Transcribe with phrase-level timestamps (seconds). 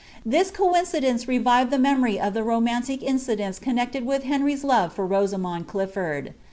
[0.25, 5.07] This coincidence rcvivij tlie memory of the romantic inci dents connected wilh Henry's love for
[5.07, 6.33] Itosainond Cliflord.